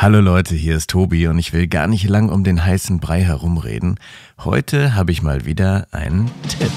[0.00, 3.20] Hallo Leute, hier ist Tobi und ich will gar nicht lang um den heißen Brei
[3.20, 3.98] herumreden.
[4.44, 6.70] Heute habe ich mal wieder einen Tipp.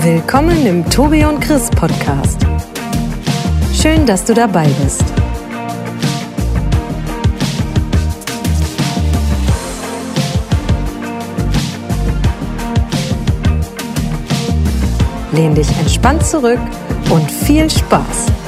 [0.00, 2.46] Willkommen im Tobi und Chris Podcast.
[3.74, 5.04] Schön, dass du dabei bist.
[15.32, 16.60] Lehn dich entspannt zurück
[17.10, 18.41] und viel Spaß.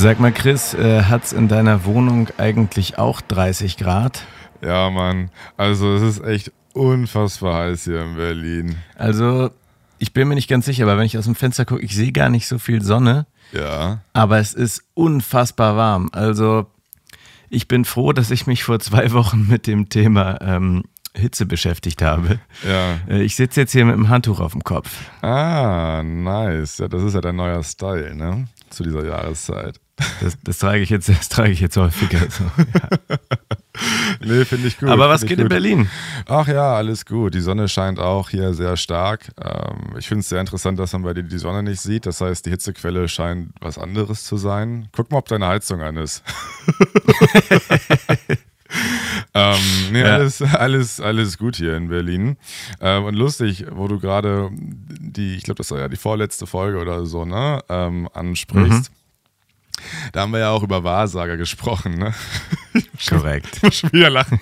[0.00, 4.22] Sag mal, Chris, äh, hat's in deiner Wohnung eigentlich auch 30 Grad?
[4.62, 5.32] Ja, Mann.
[5.56, 8.76] Also es ist echt unfassbar heiß hier in Berlin.
[8.96, 9.50] Also,
[9.98, 12.12] ich bin mir nicht ganz sicher, aber wenn ich aus dem Fenster gucke, ich sehe
[12.12, 13.26] gar nicht so viel Sonne.
[13.50, 13.98] Ja.
[14.12, 16.10] Aber es ist unfassbar warm.
[16.12, 16.66] Also,
[17.50, 22.02] ich bin froh, dass ich mich vor zwei Wochen mit dem Thema ähm, Hitze beschäftigt
[22.02, 22.38] habe.
[22.64, 22.98] Ja.
[23.12, 24.90] Äh, Ich sitze jetzt hier mit dem Handtuch auf dem Kopf.
[25.22, 26.78] Ah, nice.
[26.78, 28.46] Ja, das ist ja dein neuer Style, ne?
[28.70, 29.80] Zu dieser Jahreszeit.
[30.20, 32.20] Das, das trage ich jetzt, das trage ich jetzt häufiger.
[32.30, 32.44] So.
[34.24, 34.88] Nee, finde ich gut.
[34.88, 35.50] Aber was geht in gut.
[35.50, 35.88] Berlin?
[36.26, 37.34] Ach ja, alles gut.
[37.34, 39.30] Die Sonne scheint auch hier sehr stark.
[39.40, 42.06] Ähm, ich finde es sehr interessant, dass man bei dir die Sonne nicht sieht.
[42.06, 44.88] Das heißt, die Hitzequelle scheint was anderes zu sein.
[44.92, 46.22] Guck mal, ob deine Heizung an ist.
[49.34, 49.56] ähm,
[49.92, 50.14] nee, Ja.
[50.14, 52.36] alles, alles, alles gut hier in Berlin.
[52.80, 56.78] Ähm, und lustig, wo du gerade die, ich glaube, das war ja die vorletzte Folge
[56.78, 58.90] oder so, ne, ähm, ansprichst.
[60.12, 62.14] Da haben wir ja auch über Wahrsager gesprochen, ne?
[63.08, 63.56] Korrekt.
[63.56, 64.40] Ich muss schon wieder lachen.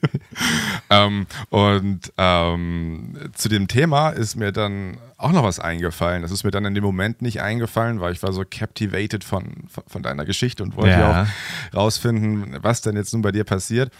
[0.90, 6.22] ähm, und ähm, zu dem Thema ist mir dann auch noch was eingefallen.
[6.22, 9.64] Das ist mir dann in dem Moment nicht eingefallen, weil ich war so captivated von,
[9.68, 11.22] von, von deiner Geschichte und wollte Ja.
[11.72, 13.92] auch rausfinden, was denn jetzt nun bei dir passiert.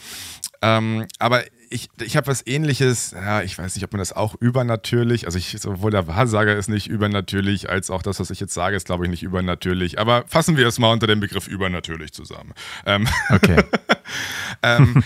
[0.62, 4.34] Ähm, aber ich, ich habe was ähnliches, ja, ich weiß nicht, ob man das auch
[4.40, 8.54] übernatürlich, also ich, sowohl der Wahrsager ist nicht übernatürlich, als auch das, was ich jetzt
[8.54, 9.98] sage, ist, glaube ich, nicht übernatürlich.
[9.98, 12.52] Aber fassen wir es mal unter dem Begriff übernatürlich zusammen.
[12.86, 13.62] Ähm, Okay.
[14.62, 15.02] ähm,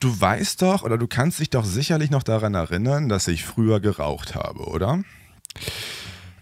[0.00, 3.80] du weißt doch oder du kannst dich doch sicherlich noch daran erinnern, dass ich früher
[3.80, 5.02] geraucht habe, oder?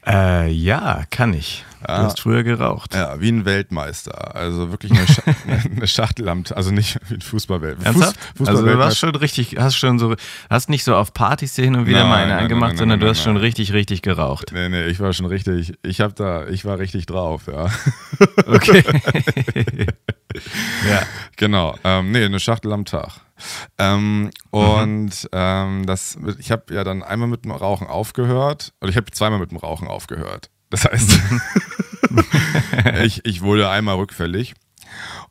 [0.07, 1.65] Äh, ja, kann ich.
[1.87, 2.95] Du hast früher geraucht.
[2.95, 4.35] Ja, wie ein Weltmeister.
[4.35, 5.23] Also wirklich eine, Scha
[5.77, 7.83] eine Schachtel am, also nicht wie ein Fußballwelt.
[7.83, 8.19] Ernsthaft?
[8.37, 10.15] Fuß, also du warst schon richtig, hast schon so,
[10.49, 13.01] hast nicht so auf Partys hin und wieder Nein, mal eine nein, angemacht, nein, sondern
[13.01, 14.51] du hast schon richtig, richtig geraucht.
[14.53, 17.67] Nee, nee, ich war schon richtig, ich hab da, ich war richtig drauf, ja.
[18.47, 18.85] Okay.
[20.89, 21.03] ja.
[21.37, 23.21] Genau, ähm, nee, eine Schachtel am Tag.
[23.79, 28.97] Ähm, und ähm, das, ich habe ja dann einmal mit dem Rauchen aufgehört, oder ich
[28.97, 30.51] habe zweimal mit dem Rauchen aufgehört.
[30.75, 31.19] Das heißt,
[33.05, 34.55] ich, ich wurde einmal rückfällig.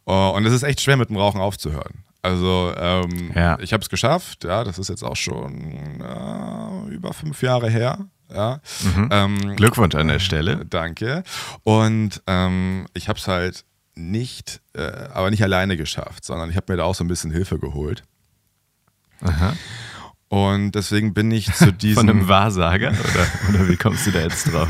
[0.06, 2.04] Oh, und es ist echt schwer, mit dem Rauchen aufzuhören.
[2.22, 3.58] Also ähm, Ja.
[3.60, 7.98] ich habe es geschafft, ja, das ist jetzt auch schon äh, über fünf Jahre her.
[8.34, 8.62] Ja.
[9.12, 10.66] Ähm, Glückwunsch an der Stelle.
[10.66, 11.24] Danke.
[11.64, 13.66] Und ähm, ich habe es halt
[13.96, 14.82] nicht, äh,
[15.14, 18.04] aber nicht alleine geschafft, sondern ich habe mir da auch so ein bisschen Hilfe geholt.
[19.22, 19.54] Aha.
[20.34, 22.08] Und deswegen bin ich zu diesem.
[22.08, 22.90] Von einem Wahrsager?
[22.90, 23.28] Oder,
[23.60, 24.68] oder wie kommst du da jetzt drauf?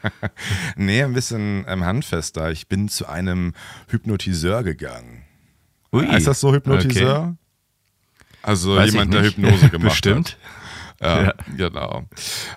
[0.76, 2.50] nee, ein bisschen ähm, handfester.
[2.50, 3.54] Ich bin zu einem
[3.88, 5.22] Hypnotiseur gegangen.
[5.90, 6.06] Ui.
[6.06, 7.34] Heißt das so Hypnotiseur?
[8.42, 9.22] Also Weiß jemand, der.
[9.24, 10.36] Hypnose gemacht Bestimmt.
[11.00, 11.16] hat.
[11.16, 11.34] Ja, Ja.
[11.56, 12.04] genau.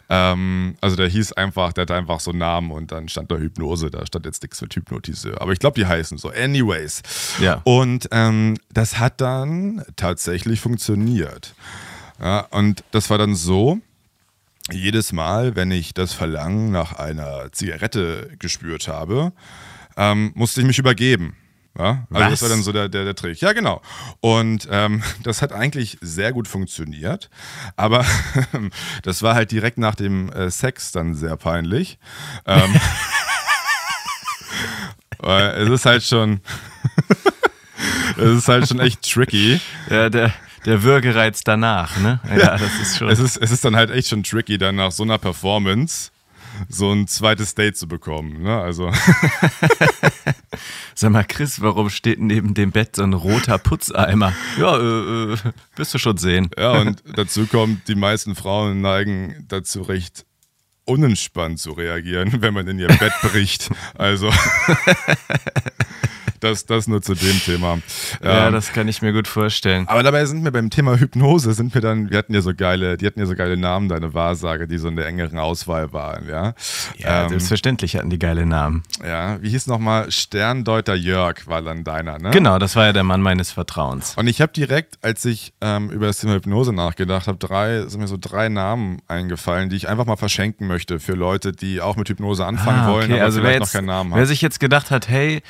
[0.09, 3.37] Ähm, also der hieß einfach, der hatte einfach so einen Namen und dann stand da
[3.37, 5.39] Hypnose, da stand jetzt nichts mit Hypnotiseur.
[5.41, 6.29] Aber ich glaube, die heißen so.
[6.29, 7.03] Anyways.
[7.39, 7.61] Ja.
[7.63, 11.55] Und ähm, das hat dann tatsächlich funktioniert.
[12.23, 13.79] Ja, und das war dann so,
[14.71, 19.33] jedes Mal, wenn ich das Verlangen nach einer Zigarette gespürt habe,
[19.97, 21.35] ähm, musste ich mich übergeben.
[21.77, 22.07] Ja?
[22.09, 22.31] Also Was?
[22.31, 23.41] das war dann so der, der, der Trick.
[23.41, 23.81] Ja, genau.
[24.21, 27.29] Und ähm, das hat eigentlich sehr gut funktioniert,
[27.75, 28.05] aber
[29.03, 31.99] das war halt direkt nach dem äh, Sex dann sehr peinlich.
[32.45, 32.73] Ähm,
[35.23, 36.39] es ist halt schon,
[38.17, 39.59] es ist halt schon echt tricky.
[39.89, 40.33] Ja, der,
[40.65, 42.19] der Würgereiz danach, ne?
[42.29, 43.09] Ja, das ist schon.
[43.09, 46.11] Es ist, es ist dann halt echt schon tricky, dann nach so einer Performance
[46.69, 48.43] so ein zweites Date zu bekommen.
[48.43, 48.59] Ne?
[48.59, 48.91] Also,
[50.95, 54.33] Sag mal, Chris, warum steht neben dem Bett so ein roter Putzeimer?
[54.59, 55.37] Ja, äh, äh,
[55.75, 56.49] wirst du schon sehen.
[56.57, 60.25] ja, und dazu kommt, die meisten Frauen neigen dazu recht
[60.85, 63.71] unentspannt zu reagieren, wenn man in ihr Bett bricht.
[63.97, 64.29] Also,
[66.43, 67.79] das, das nur zu dem Thema.
[68.23, 69.87] Ja, Ähm, das kann ich mir gut vorstellen.
[69.87, 72.97] aber dabei sind wir beim Thema Hypnose, sind wir dann, wir hatten ja so geile,
[72.97, 76.27] die hatten ja so geile Namen, deine Wahrsage, die so in der engeren Auswahl waren,
[76.27, 76.53] ja.
[76.97, 78.83] Ja, ähm, selbstverständlich hatten die geile Namen.
[79.05, 80.11] ja, wie hieß nochmal?
[80.11, 82.31] Sterndeuter Jörg war dann deiner, ne?
[82.31, 84.15] Genau, das war ja der Mann meines Vertrauens.
[84.17, 88.01] Und ich habe direkt, als ich ähm, über das Thema Hypnose nachgedacht habe, drei, sind
[88.01, 91.95] mir so drei Namen eingefallen, die ich einfach mal verschenken möchte für Leute, die auch
[91.95, 94.25] mit Hypnose anfangen wollen, aber also wer, vielleicht jetzt, noch keinen Namen wer haben.
[94.25, 95.41] sich jetzt gedacht hat, hey,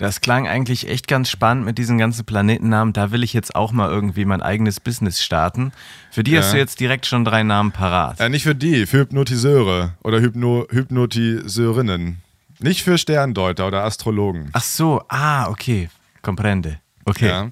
[0.00, 2.94] Das klang eigentlich echt ganz spannend mit diesen ganzen Planetennamen.
[2.94, 5.72] Da will ich jetzt auch mal irgendwie mein eigenes Business starten.
[6.10, 6.40] Für die Ja.
[6.40, 8.18] hast du jetzt direkt schon drei Namen parat.
[8.18, 12.22] Äh, nicht für die, für Hypnotiseure oder Hypno Hypnotiseurinnen.
[12.60, 14.48] Nicht für Sterndeuter oder Astrologen.
[14.54, 15.90] Ach so, ah, okay.
[16.22, 16.78] Comprende.
[17.04, 17.28] Okay.
[17.28, 17.42] Ja.
[17.44, 17.50] Ja.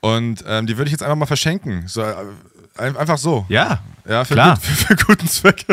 [0.00, 1.84] Und ähm, die würde ich jetzt einfach mal verschenken.
[1.88, 2.14] So, äh,
[2.78, 3.44] ein- einfach so.
[3.50, 3.80] Ja,
[4.24, 4.54] für, klar.
[4.54, 5.66] Gut, für, für guten Zweck.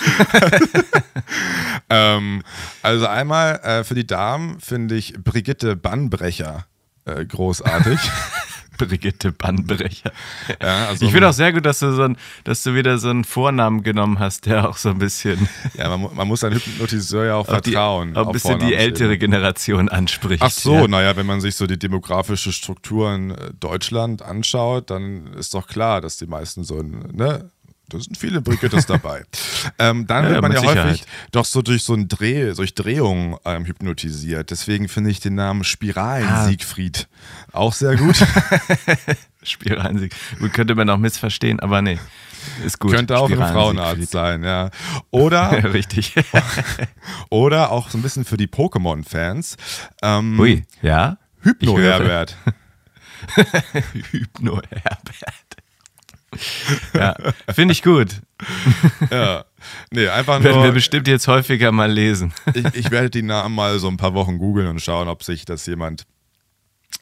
[1.90, 2.42] ähm,
[2.82, 6.66] also einmal äh, für die Damen finde ich Brigitte Bannbrecher
[7.04, 7.98] äh, großartig.
[8.78, 10.10] Brigitte Bannbrecher.
[10.60, 13.10] ja, also, Ich finde auch sehr gut, dass du, so ein, dass du wieder so
[13.10, 17.26] einen Vornamen genommen hast, der auch so ein bisschen, ja, man, man muss einem Hypnotiseur
[17.26, 18.16] ja auch auch die, vertrauen.
[18.16, 20.42] auch ein bisschen die ältere Generation anspricht.
[20.42, 20.88] Ach so, Ja.
[20.88, 26.00] naja, wenn man sich so die demografische Strukturen äh, Deutschland anschaut, dann ist doch klar,
[26.00, 27.50] dass die meisten so, ein, ne,
[27.94, 29.24] da sind viele Brigittes dabei.
[29.78, 31.06] ähm, dann Ja, wird man ja mit häufig Sicherheit.
[31.32, 34.50] doch so durch so ein Dreh, durch Drehungen ähm, hypnotisiert.
[34.50, 37.08] Deswegen finde ich den Namen Spiralen-Siegfried
[37.52, 38.16] auch sehr gut.
[39.42, 40.14] Spiralsieg.
[40.38, 41.98] Gut, könnte man auch missverstehen, aber nee.
[42.64, 42.92] Ist gut.
[42.92, 44.64] Könnte auch ein Frauenarzt sein, ja.
[44.70, 44.70] Ja,
[45.10, 46.14] Oder, richtig.
[47.28, 49.56] oder auch so ein bisschen für die Pokémon-Fans.
[50.02, 51.18] Ähm, Ui, ja?
[51.42, 52.36] Hypno-Herbert.
[54.10, 55.49] Hypno-Herbert.
[56.94, 57.14] Ja,
[57.54, 58.08] finde ich gut.
[59.10, 59.44] ja.
[59.90, 60.72] Nee, einfach Werden wir nur.
[60.72, 62.32] bestimmt jetzt häufiger mal lesen.
[62.54, 65.44] ich, ich werde die Namen mal so ein paar Wochen googeln und schauen, ob sich
[65.44, 66.06] das jemand,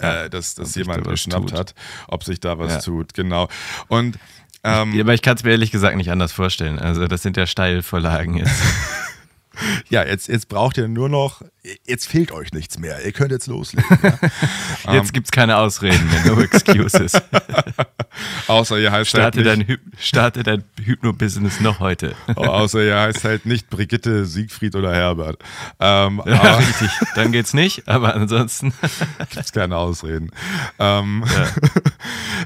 [0.00, 1.58] äh, dass das sich jemand da geschnappt tut.
[1.58, 1.74] hat,
[2.08, 2.80] ob sich da was Ja.
[2.80, 3.48] tut, genau.
[3.88, 4.18] Und
[4.64, 6.78] ähm, Ja, aber ich kann es mir ehrlich gesagt nicht anders vorstellen.
[6.80, 8.60] Also, das sind ja Steilvorlagen jetzt.
[9.88, 11.42] ja, jetzt, jetzt braucht ihr nur noch,
[11.86, 13.04] jetzt fehlt euch nichts mehr.
[13.04, 13.84] Ihr könnt jetzt loslegen.
[14.02, 14.18] Ja?
[14.94, 17.12] Jetzt gibt es keine Ausreden mehr, no excuses.
[18.48, 22.14] Außer ihr heißt halt Starte dein, nicht, Hy starte dein Hypno-Business noch heute.
[22.34, 25.42] außer ihr heißt halt nicht Brigitte, Siegfried oder Herbert.
[25.78, 26.90] Ähm, Ja, richtig.
[27.14, 28.72] Dann geht's nicht, aber ansonsten.
[29.30, 30.30] gibt's keine Ausreden.
[30.78, 31.24] Ähm,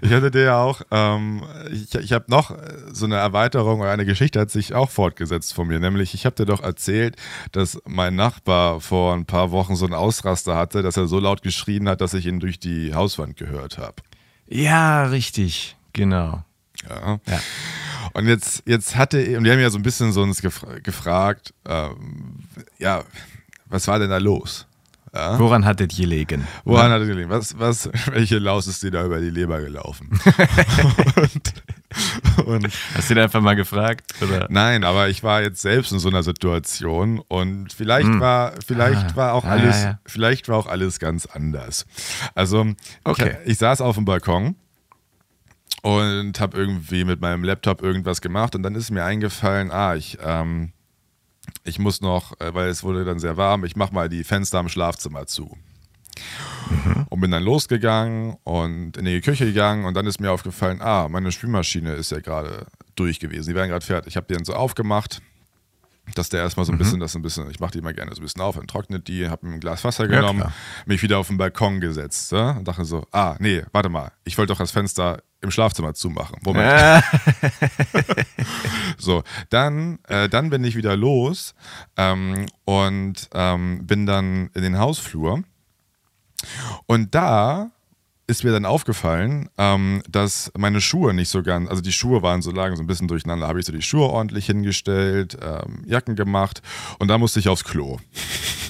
[0.03, 2.57] ich hatte dir ja auch, ähm, ich, ich habe noch
[2.93, 5.79] so eine Erweiterung oder eine Geschichte hat sich auch fortgesetzt von mir.
[5.79, 7.17] Nämlich, ich habe dir doch erzählt,
[7.53, 11.43] dass mein Nachbar vor ein paar Wochen so einen Ausraster hatte, dass er so laut
[11.43, 13.97] geschrien hat, dass ich ihn durch die Hauswand gehört habe.
[14.49, 15.77] Ja, richtig.
[15.93, 16.45] Genau.
[16.89, 17.21] Ja.
[17.27, 17.41] Ja.
[18.15, 21.55] Und jetzt, jetzt hatte, und wir haben ja so ein bisschen so uns gefra gefragt,
[21.67, 22.45] ähm,
[22.79, 23.05] ja,
[23.67, 24.67] was war denn da los?
[25.15, 25.39] Ja?
[25.39, 26.47] Woran hattet ihr gelegen?
[26.65, 27.31] Woran hat es gelegen?
[27.31, 30.09] Was, was, welche Laus ist dir da über die Leber gelaufen?
[31.17, 31.55] und,
[32.47, 34.13] und Hast du ihn einfach mal gefragt?
[34.23, 34.47] Oder?
[34.51, 39.17] nein, aber ich war jetzt selbst in so einer Situation und vielleicht war, vielleicht Ah.
[39.17, 41.87] war auch Ah, alles, ja, vielleicht war auch alles ganz anders.
[42.35, 42.67] Also
[43.05, 43.37] Okay.
[43.45, 44.57] ich, ich saß auf dem Balkon
[45.83, 50.19] und habe irgendwie mit meinem Laptop irgendwas gemacht und dann ist mir eingefallen, ah, ich,
[50.23, 50.73] ähm,
[51.65, 54.61] ich muss noch, äh, weil es wurde dann sehr warm, ich mache mal die Fenster
[54.61, 55.57] im Schlafzimmer zu.
[57.09, 61.09] Und bin dann losgegangen und in die Küche gegangen und dann ist mir aufgefallen, ah,
[61.09, 63.51] meine Spülmaschine ist ja gerade durch gewesen.
[63.51, 64.13] Die wären gerade fertig.
[64.13, 65.21] Ich habe die dann so aufgemacht,
[66.15, 68.21] dass der erstmal so ein bisschen, das ein bisschen, ich mache die immer gerne so
[68.21, 70.53] ein bisschen auf, dann trocknet die, habe ein Glas Wasser Ja, genommen, klar.
[70.87, 74.37] mich wieder auf den Balkon gesetzt ja, und dachte so, ah, nee, warte mal, ich
[74.37, 76.39] wollte doch das Fenster im Schlafzimmer zumachen.
[76.43, 76.71] Moment.
[76.73, 77.03] Äh,
[78.99, 81.55] So, dann, äh, dann bin ich wieder los
[81.97, 85.43] ähm, und ähm, bin dann in den Hausflur.
[86.87, 87.71] Und da
[88.27, 92.41] ist mir dann aufgefallen, ähm, dass meine Schuhe nicht so ganz, also die Schuhe waren
[92.41, 93.49] so lagen so ein bisschen durcheinander.
[93.49, 96.63] Habe ich so die Schuhe ordentlich hingestellt, ähm, Jacken gemacht
[96.99, 97.99] und da musste ich aufs Klo.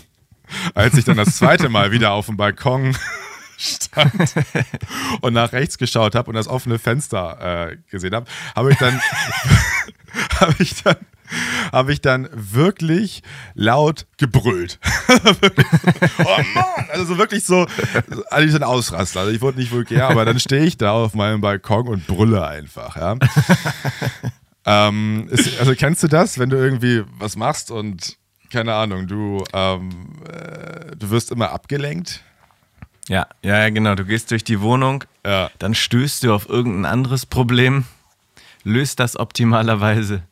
[0.75, 2.97] Als ich dann das zweite Mal wieder auf dem Balkon
[3.57, 4.35] stand
[5.21, 9.01] und nach rechts geschaut habe und das offene Fenster äh, gesehen habe, habe ich dann
[10.41, 10.97] habe ich dann
[11.73, 13.23] habe ich dann wirklich
[13.55, 14.79] laut gebrüllt.
[16.25, 16.87] Oh Mann!
[16.93, 17.67] Also so wirklich so,
[18.31, 19.21] also so ein Ausraster.
[19.21, 22.47] Also ich wurde nicht vulgär, aber dann stehe ich da auf meinem Balkon und brülle
[22.47, 22.97] einfach.
[22.97, 23.17] Ja.
[24.67, 28.17] ähm, ist, also kennst du das, wenn du irgendwie was machst und
[28.51, 29.91] keine Ahnung, du, ähm,
[30.29, 32.23] äh, du wirst immer abgelenkt?
[33.09, 33.95] ja, ja, ja, genau.
[33.95, 35.51] Du gehst durch die Wohnung, Ja.
[35.59, 37.85] dann stößt du auf irgendein anderes Problem,
[38.65, 40.23] löst das optimalerweise.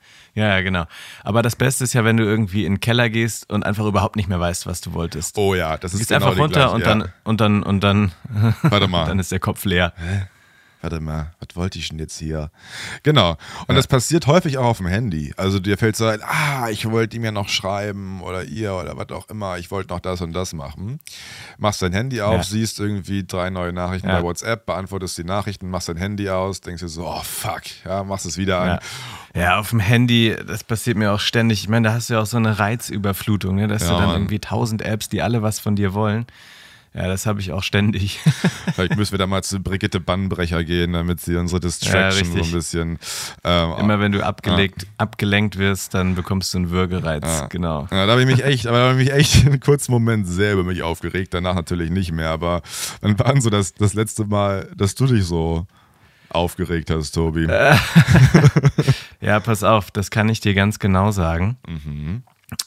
[0.41, 0.85] Ja, ja, genau.
[1.23, 4.17] Aber das Beste ist ja, wenn du irgendwie in den Keller gehst und einfach überhaupt
[4.17, 5.37] nicht mehr weißt, was du wolltest.
[5.37, 6.87] Oh ja, das Du ist gehst genau einfach runter gleiche, und ja.
[6.87, 8.13] dann und dann und dann,
[8.63, 9.05] Warte mal.
[9.05, 9.93] dann ist der Kopf leer.
[10.81, 12.51] Warte mal, was wollte ich denn jetzt hier?
[13.03, 13.33] Genau.
[13.33, 13.75] Und ja.
[13.75, 15.33] das passiert häufig auch auf dem Handy.
[15.37, 18.97] Also dir fällt so ein, ah, ich wollte ihm ja noch schreiben oder ihr oder
[18.97, 21.01] was auch immer, ich wollte noch das und das machen.
[21.59, 22.43] Machst dein Handy auf, ja.
[22.43, 24.19] siehst irgendwie drei neue Nachrichten ja.
[24.19, 28.03] bei WhatsApp, beantwortest die Nachrichten, machst dein Handy aus, denkst dir so, oh fuck, ja,
[28.05, 28.79] machst es wieder an.
[29.35, 31.61] Ja, auf dem Handy, das passiert mir auch ständig.
[31.63, 33.69] Ich meine, da hast du ja auch so eine Reizüberflutung, ne?
[33.69, 34.17] dass du dann Mann.
[34.17, 36.27] irgendwie tausend Apps, die alle was von dir wollen.
[36.93, 38.19] Ja, das habe ich auch ständig.
[38.75, 42.45] Vielleicht müssen wir da mal zu Brigitte Bannbrecher gehen, damit sie unsere Distraction ja, so
[42.45, 42.99] ein bisschen.
[43.45, 44.89] Ähm, Immer wenn du abgelegt, ja.
[44.99, 47.23] abgelenkt wirst, dann bekommst du einen Würgereiz.
[47.25, 47.47] Ja.
[47.47, 47.87] Genau.
[47.91, 50.53] Da habe ich mich echt, aber da habe ich mich echt einen kurzen Moment sehr
[50.55, 51.33] über mich aufgeregt.
[51.33, 52.31] Danach natürlich nicht mehr.
[52.31, 52.63] Aber
[53.03, 55.67] dann war so das, das letzte Mal, dass du dich so
[56.29, 57.47] aufgeregt hast, Tobi.
[59.21, 61.57] ja, pass auf, das kann ich dir ganz genau sagen.
[61.69, 62.23] Mhm.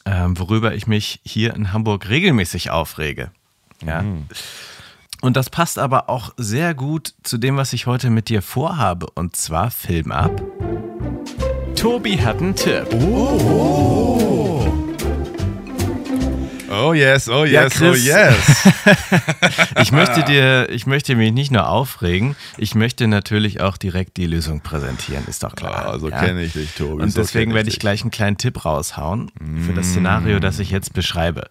[0.06, 3.32] Ähm, worüber ich mich hier in Hamburg regelmäßig aufrege.
[3.86, 4.02] Ja.
[4.02, 4.26] Mhm.
[5.22, 9.08] Und das passt aber auch sehr gut zu dem, was ich heute mit dir vorhabe.
[9.16, 10.42] Und zwar Film ab.
[11.76, 12.88] Tobi hat einen Tipp.
[12.94, 14.44] Oh.
[16.76, 18.68] Oh yes, oh yes, ja, oh yes.
[19.82, 24.26] ich möchte dir, ich möchte mich nicht nur aufregen, ich möchte natürlich auch direkt die
[24.26, 25.88] Lösung präsentieren, ist doch klar.
[25.88, 26.20] Also ja?
[26.20, 27.04] kenne ich dich, Tobi.
[27.04, 29.32] Und so deswegen werde ich gleich einen kleinen Tipp raushauen
[29.66, 31.50] für das Szenario, das ich jetzt beschreibe.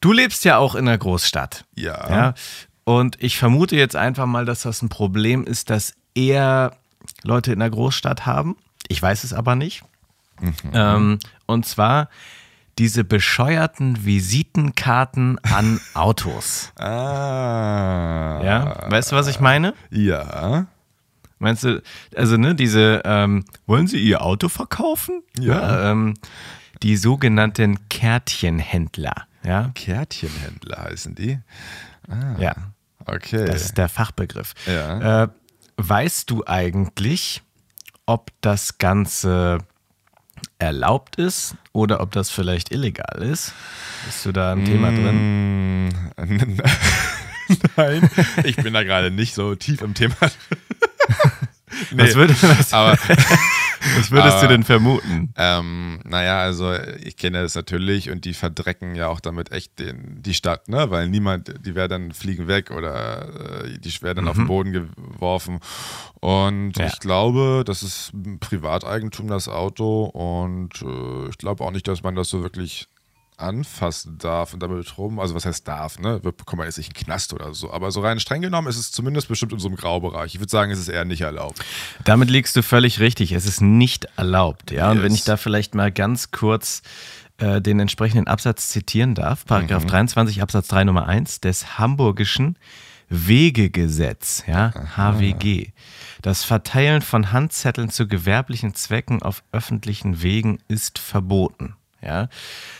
[0.00, 1.64] Du lebst ja auch in einer Großstadt.
[1.74, 2.10] Ja.
[2.10, 2.34] ja.
[2.84, 6.76] Und ich vermute jetzt einfach mal, dass das ein Problem ist, dass eher
[7.22, 8.56] Leute in einer Großstadt haben.
[8.88, 9.82] Ich weiß es aber nicht.
[10.40, 10.54] Mhm.
[10.72, 12.08] Ähm, und zwar
[12.78, 16.72] diese bescheuerten Visitenkarten an Autos.
[16.78, 18.40] ah.
[18.42, 19.74] Ja, weißt du, was ich meine?
[19.90, 20.66] Ja.
[21.40, 21.82] Meinst du,
[22.16, 25.22] also ne, diese, ähm, wollen Sie Ihr Auto verkaufen?
[25.38, 25.60] Ja.
[25.60, 26.14] ja ähm,
[26.82, 29.27] die sogenannten Kärtchenhändler.
[29.44, 29.70] Ja?
[29.74, 31.38] Kärtchenhändler heißen die?
[32.08, 32.54] Ah, ja.
[33.06, 33.46] Okay.
[33.46, 34.54] Das ist der Fachbegriff.
[34.66, 35.24] Ja.
[35.24, 35.28] Äh,
[35.76, 37.42] weißt du eigentlich,
[38.06, 39.58] ob das Ganze
[40.58, 43.52] erlaubt ist oder ob das vielleicht illegal ist?
[44.06, 45.88] Bist du da im Thema drin?
[47.76, 48.10] Nein,
[48.44, 50.14] ich bin da gerade nicht so tief im Thema.
[50.20, 50.28] nee,
[51.92, 52.98] was, würde, was, aber,
[53.96, 55.32] was würdest aber, du denn vermuten?
[55.36, 60.22] Ähm, naja, also ich kenne das natürlich und die verdrecken ja auch damit echt den,
[60.22, 60.90] die Stadt, ne?
[60.90, 64.30] Weil niemand, die werden dann fliegen weg oder äh, die werden dann mhm.
[64.30, 64.48] auf den mhm.
[64.48, 65.60] Boden geworfen.
[66.20, 66.86] Und ja.
[66.86, 70.04] ich glaube, das ist Privateigentum, das Auto.
[70.04, 72.88] Und äh, ich glaube auch nicht, dass man das so wirklich
[73.38, 76.20] anfassen darf und damit rum, also was heißt darf, ne?
[76.20, 77.72] Bekommt man jetzt nicht einen Knast oder so.
[77.72, 80.34] Aber so rein streng genommen ist es zumindest bestimmt in so einem Graubereich.
[80.34, 81.64] Ich würde sagen, es ist eher nicht erlaubt.
[82.04, 83.32] Damit liegst du völlig richtig.
[83.32, 84.88] Es ist nicht erlaubt, ja.
[84.88, 84.96] Yes.
[84.96, 86.82] Und wenn ich da vielleicht mal ganz kurz
[87.38, 89.88] äh, den entsprechenden Absatz zitieren darf, Paragraph mhm.
[89.88, 92.58] 23 Absatz 3 Nummer 1 des Hamburgischen
[93.08, 95.14] Wegegesetz, ja, Aha.
[95.14, 95.68] HWG.
[96.20, 101.76] Das Verteilen von Handzetteln zu gewerblichen Zwecken auf öffentlichen Wegen ist verboten.
[102.02, 102.28] Ja.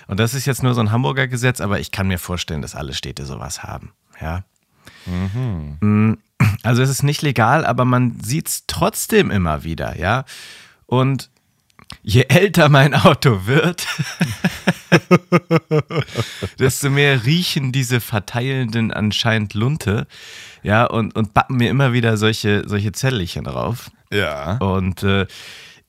[0.07, 2.75] Und das ist jetzt nur so ein Hamburger Gesetz, aber ich kann mir vorstellen, dass
[2.75, 3.93] alle Städte sowas haben.
[4.21, 4.45] Ja.
[5.07, 6.19] Mhm.
[6.63, 10.25] Also es ist nicht legal, aber man sieht es trotzdem immer wieder, ja.
[10.87, 11.31] Und
[12.03, 13.87] je älter mein Auto wird,
[16.59, 20.07] desto mehr riechen diese Verteilenden anscheinend Lunte,
[20.63, 23.91] ja, und, und backen mir immer wieder solche, solche Zettelchen drauf.
[24.11, 24.57] Ja.
[24.59, 25.27] Und äh,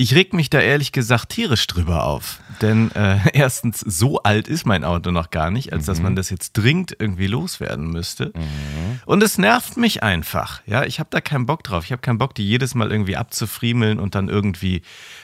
[0.01, 2.39] ich reg mich da ehrlich gesagt tierisch drüber auf.
[2.61, 5.85] Denn äh, erstens, so alt ist mein Auto noch gar nicht, als mhm.
[5.87, 8.27] dass man das jetzt dringend irgendwie loswerden müsste.
[8.33, 9.01] Mhm.
[9.05, 10.61] Und es nervt mich einfach.
[10.65, 11.83] Ja, ich habe da keinen Bock drauf.
[11.83, 14.83] Ich habe keinen Bock, die jedes Mal irgendwie abzufriemeln und dann irgendwie,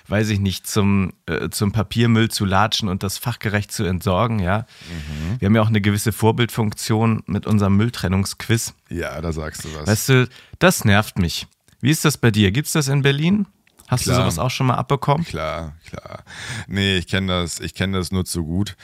[0.10, 4.39] weiß ich nicht, zum, äh, zum Papiermüll zu latschen und das fachgerecht zu entsorgen.
[4.39, 5.39] Ja, mhm.
[5.39, 8.74] wir haben ja auch eine gewisse Vorbildfunktion mit unserem Mülltrennungsquiz.
[8.89, 9.88] Ja, da sagst du was.
[9.88, 10.29] Weißt du,
[10.60, 11.48] das nervt mich.
[11.79, 12.51] Wie ist das bei dir?
[12.51, 13.48] Gibt es das in Berlin?
[13.88, 15.25] Hast klar, du sowas auch schon mal abbekommen?
[15.25, 16.24] Klar, klar.
[16.68, 18.75] Nee, ich kenne das, ich kenne das nur zu gut.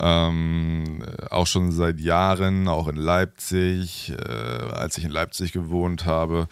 [0.00, 4.32] Ähm, auch schon seit Jahren, auch in Leipzig, äh,
[4.72, 6.48] als ich in Leipzig gewohnt habe,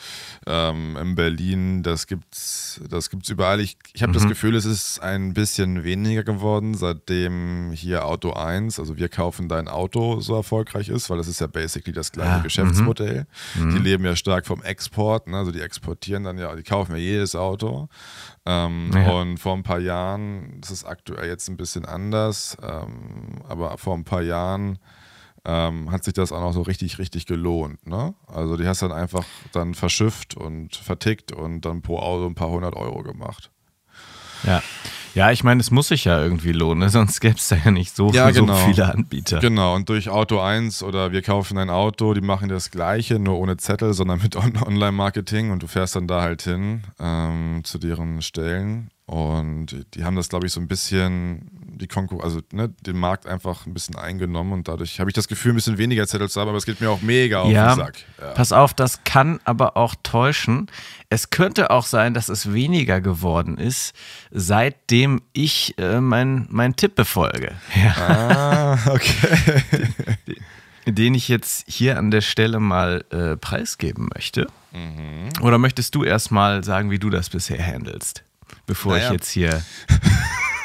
[0.46, 3.60] ähm, in Berlin, das gibt's, das gibt's überall.
[3.60, 4.14] Ich, ich habe mhm.
[4.14, 9.48] das Gefühl, es ist ein bisschen weniger geworden, seitdem hier Auto 1, also wir kaufen
[9.48, 13.26] dein Auto, so erfolgreich ist, weil das ist ja basically das gleiche ja, Geschäftsmodell.
[13.54, 13.70] Mhm.
[13.70, 15.38] Die leben ja stark vom Export, ne?
[15.38, 17.88] also die exportieren dann ja, die kaufen ja jedes Auto.
[18.44, 19.10] Ähm, ja.
[19.10, 23.94] Und vor ein paar Jahren, das ist aktuell jetzt ein bisschen anders, ähm, aber vor
[23.94, 24.78] ein paar Jahren
[25.44, 27.86] ähm, hat sich das auch noch so richtig, richtig gelohnt.
[27.86, 28.14] Ne?
[28.26, 32.50] Also die hast dann einfach dann verschifft und vertickt und dann pro Auto ein paar
[32.50, 33.50] hundert Euro gemacht.
[34.44, 34.62] Ja.
[35.16, 36.88] Ja, ich meine, es muss sich ja irgendwie lohnen, ne?
[36.90, 38.54] sonst gäbe es da ja nicht so, Ja, so genau.
[38.54, 39.38] viele Anbieter.
[39.40, 43.38] Genau, und durch Auto 1 oder wir kaufen ein Auto, die machen das Gleiche, nur
[43.38, 47.78] ohne Zettel, sondern mit On Online-Marketing und du fährst dann da halt hin ähm, zu
[47.78, 52.70] deren Stellen und die haben das, glaube ich, so ein bisschen, die Konkur also ne,
[52.80, 56.06] den Markt einfach ein bisschen eingenommen und dadurch habe ich das Gefühl, ein bisschen weniger
[56.06, 57.98] Zettel zu haben, aber es geht mir auch mega auf Ja, den Sack.
[58.20, 58.30] Ja.
[58.32, 60.68] pass auf, das kann aber auch täuschen.
[61.10, 63.94] Es könnte auch sein, dass es weniger geworden ist,
[64.30, 67.52] seitdem ich äh, mein, mein Tipp befolge.
[67.74, 67.94] Ja.
[68.76, 69.88] Ah, okay.
[70.86, 74.46] den ich jetzt hier an der Stelle mal äh, preisgeben möchte.
[74.72, 75.28] Mhm.
[75.42, 78.22] Oder möchtest du erst mal sagen, wie du das bisher handelst,
[78.66, 79.06] bevor Naja.
[79.06, 79.62] ich jetzt hier.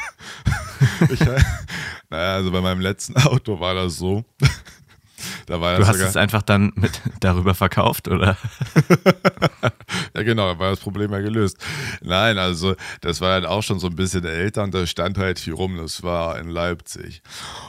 [1.10, 1.20] Ich,
[2.10, 4.24] naja, also bei meinem letzten Auto war das so.
[5.46, 8.36] Da war Du hast sogar, es einfach dann mit darüber verkauft, oder?
[10.14, 11.58] Ja, genau, da war das Problem ja gelöst.
[12.02, 15.38] Nein, also das war halt auch schon so ein bisschen älter und da stand halt
[15.38, 15.76] viel rum.
[15.76, 17.22] Das war in Leipzig.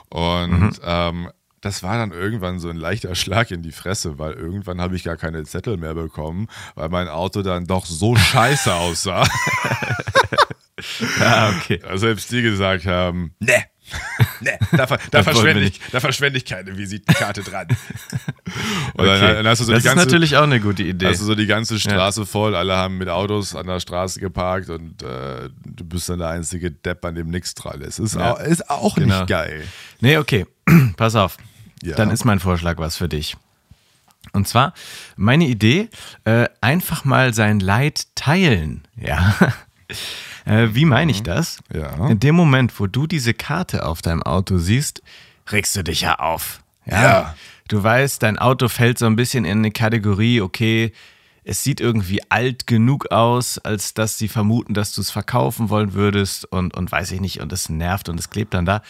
[0.09, 1.29] Und ähm,
[1.63, 5.03] das war dann irgendwann so ein leichter Schlag in die Fresse, weil irgendwann habe ich
[5.03, 9.25] gar keine Zettel mehr bekommen, weil mein Auto dann doch so scheiße aussah,
[11.19, 11.77] Ah, okay.
[11.79, 13.63] dass selbst die gesagt haben, ne.
[14.39, 17.67] Ne, da, ver da, verschwende ich, da verschwende ich keine Visitenkarte dran.
[18.93, 19.19] Und okay.
[19.19, 21.07] dann, dann hast du so das die ist ganze, natürlich auch eine gute Idee.
[21.07, 25.03] Also so die ganze Straße voll, alle haben mit Autos an der Straße geparkt und
[25.03, 27.99] äh, du bist dann der einzige Depp, an dem nichts dran ist.
[27.99, 28.31] Ist, Ja.
[28.33, 29.19] auch, ist auch Genau.
[29.19, 29.63] nicht geil.
[29.99, 30.45] Nee, okay.
[30.97, 31.37] Pass auf.
[31.83, 31.95] Ja.
[31.95, 33.35] Dann ist mein Vorschlag was für dich.
[34.31, 34.73] Und zwar
[35.17, 35.89] meine Idee,
[36.23, 38.87] äh, einfach mal sein Leid teilen.
[38.95, 39.35] Ja.
[40.45, 41.59] Äh, wie meine ich das?
[41.73, 42.07] Ja.
[42.07, 45.01] In dem Moment, wo du diese Karte auf deinem Auto siehst,
[45.51, 46.61] regst du dich ja auf.
[46.85, 47.01] Ja.
[47.01, 47.35] Ja.
[47.67, 50.91] Du weißt, dein Auto fällt so ein bisschen in eine Kategorie, okay,
[51.45, 55.93] es sieht irgendwie alt genug aus, als dass sie vermuten, dass du es verkaufen wollen
[55.93, 58.81] würdest und, und weiß ich nicht, und es nervt und es klebt dann da.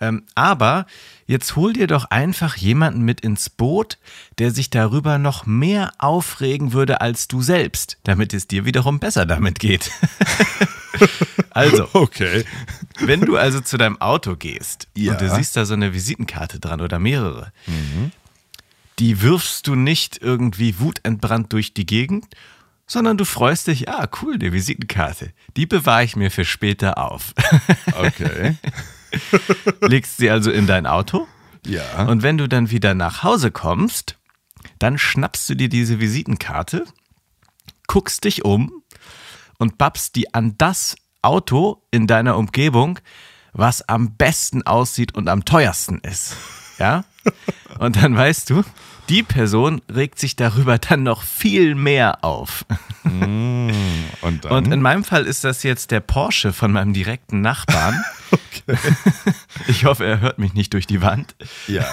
[0.00, 0.86] Ähm, aber
[1.26, 3.98] jetzt hol dir doch einfach jemanden mit ins Boot,
[4.38, 9.26] der sich darüber noch mehr aufregen würde als du selbst, damit es dir wiederum besser
[9.26, 9.90] damit geht.
[11.50, 12.44] also, Okay.
[13.00, 15.12] wenn du also zu deinem Auto gehst Ja.
[15.12, 17.52] und du siehst da so eine Visitenkarte dran oder mehrere,
[19.00, 22.26] die wirfst du nicht irgendwie wutentbrannt durch die Gegend,
[22.86, 25.32] sondern du freust dich, ja, cool, die Visitenkarte.
[25.56, 27.34] Die bewahre ich mir für später auf.
[27.94, 28.56] Okay.
[29.80, 31.26] Legst sie also in dein Auto
[31.66, 32.04] Ja.
[32.06, 34.16] und wenn du dann wieder nach Hause kommst,
[34.78, 36.84] dann schnappst du dir diese Visitenkarte,
[37.88, 38.82] guckst dich um
[39.58, 42.98] und babst die an das Auto in deiner Umgebung,
[43.52, 46.36] was am besten aussieht und am teuersten ist.
[46.78, 47.04] Ja?
[47.78, 48.62] Und dann weißt du,
[49.10, 52.64] die Person regt sich darüber dann noch viel mehr auf.
[53.04, 54.52] und dann?
[54.52, 58.02] Und in meinem Fall ist das jetzt der Porsche von meinem direkten Nachbarn.
[59.66, 61.34] Ich hoffe, er hört mich nicht durch die Wand.
[61.66, 61.84] ja.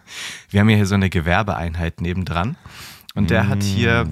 [0.48, 2.56] Wir haben ja hier so eine Gewerbeeinheit nebendran.
[3.14, 4.06] Und der hat hier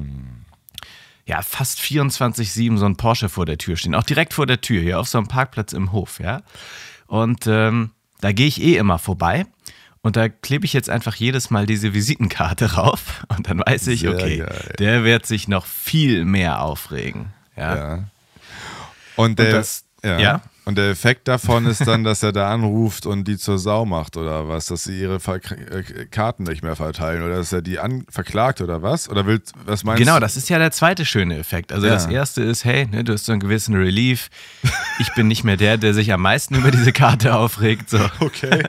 [1.25, 3.95] ja fast 24-7 so ein Porsche vor der Tür stehen.
[3.95, 6.43] Auch direkt vor der Tür, hier auf so einem Parkplatz im Hof, ja.
[7.07, 9.47] Und ähm, da gehe ich eh immer vorbei.
[10.03, 13.25] Und da klebe ich jetzt einfach jedes Mal diese Visitenkarte rauf.
[13.29, 14.75] Und dann weiß ich, Sehr okay, geil.
[14.79, 17.27] der wird sich noch viel mehr aufregen.
[17.57, 17.77] Ja.
[17.77, 18.05] ja.
[19.17, 20.19] Und der, das- ja.
[20.19, 20.41] ja?
[20.65, 24.17] Und der Effekt davon ist dann, dass er da anruft und die zur Sau macht
[24.17, 27.81] oder was, dass sie ihre Ver äh, Karten nicht mehr verteilen oder dass er die
[28.09, 29.09] verklagt oder was?
[29.09, 31.73] Oder will, was meinst Genau, das ist ja der zweite schöne Effekt.
[31.73, 31.95] Also Ja.
[31.95, 34.31] das erste ist, hey, ne, du hast so einen gewissen Relief.
[35.01, 37.91] Ich bin nicht mehr der, der sich am meisten über diese Karte aufregt.
[37.91, 37.99] So.
[38.21, 38.63] Okay.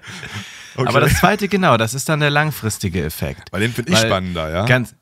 [0.75, 0.87] Okay.
[0.87, 3.51] Aber das zweite, genau, das ist dann der langfristige Effekt.
[3.51, 4.65] Weil den finde ich spannender, ja?
[4.65, 4.95] Ganz,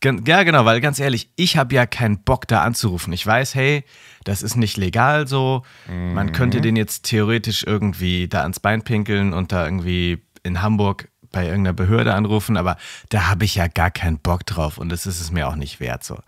[0.00, 3.12] ganz, ja, genau, weil ganz ehrlich, ich habe ja keinen Bock da anzurufen.
[3.12, 3.84] Ich weiß, hey,
[4.24, 5.62] das ist nicht legal so.
[5.88, 6.62] Man könnte Mhm.
[6.62, 11.72] den jetzt theoretisch irgendwie da ans Bein pinkeln und da irgendwie in Hamburg bei irgendeiner
[11.72, 12.76] Behörde anrufen, aber
[13.08, 15.80] da habe ich ja gar keinen Bock drauf und das ist es mir auch nicht
[15.80, 16.18] wert so.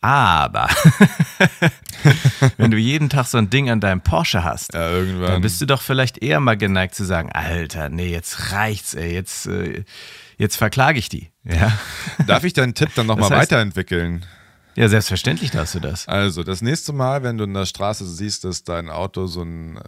[0.00, 0.68] Aber
[2.56, 5.66] wenn du jeden Tag so ein Ding an deinem Porsche hast, ja, dann bist du
[5.66, 9.84] doch vielleicht eher mal geneigt zu sagen, Alter, nee, jetzt reicht's, ey, jetzt, äh,
[10.36, 11.30] jetzt verklage ich die.
[11.44, 11.72] Ja,
[12.26, 14.24] Darf ich deinen Tipp dann nochmal Das heißt- weiterentwickeln?
[14.76, 16.06] ja selbstverständlich darfst du das.
[16.06, 19.76] Also, das nächste Mal, wenn du in der Straße siehst, dass dein Auto so, ein,
[19.76, 19.80] äh,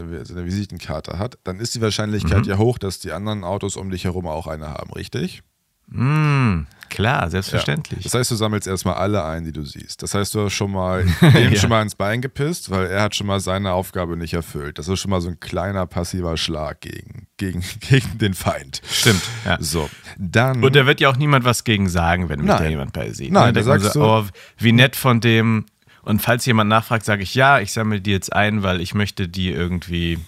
[0.00, 2.50] eine, so eine Visitenkarte hat, dann ist die Wahrscheinlichkeit Mhm.
[2.50, 5.42] ja hoch, dass die anderen Autos um dich herum auch eine haben, richtig?
[5.90, 7.30] Mm, klar, Ja.
[7.30, 8.02] selbstverständlich.
[8.04, 10.02] Das heißt, du sammelst erstmal alle ein, die du siehst.
[10.02, 11.56] Das heißt, du hast schon mal dem Ja.
[11.58, 14.78] schon mal ins Bein gepisst, weil er hat schon mal seine Aufgabe nicht erfüllt.
[14.78, 18.80] Das ist schon mal so ein kleiner passiver Schlag gegen, gegen, gegen den Feind.
[18.90, 19.56] Stimmt, ja.
[19.60, 20.62] So, dann.
[20.62, 22.62] Und da wird ja auch niemand was gegen sagen, wenn mich Nein.
[22.62, 23.32] da jemand bei sieht.
[23.32, 23.52] Nein, ne?
[23.54, 24.24] da sagst so, du- oh,
[24.58, 25.66] wie nett von dem.
[26.02, 29.28] Und falls jemand nachfragt, sage ich ja, ich sammle die jetzt ein, weil ich möchte
[29.28, 30.18] die irgendwie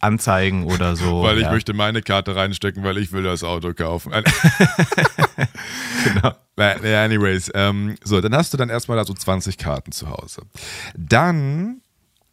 [0.00, 1.22] anzeigen oder so.
[1.22, 1.52] Weil ich ja.
[1.52, 4.12] möchte meine Karte reinstecken, weil ich will das Auto kaufen.
[6.04, 6.32] genau.
[6.56, 10.42] Anyways, ähm, so, dann hast du dann erstmal da so 20 Karten zu Hause.
[10.96, 11.82] Dann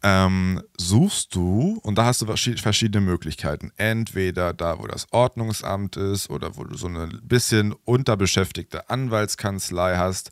[0.02, 3.70] ähm, suchst du, und da hast du verschiedene Möglichkeiten.
[3.76, 10.30] Entweder da, wo das Ordnungsamt ist oder wo du so eine bisschen unterbeschäftigte Anwaltskanzlei hast.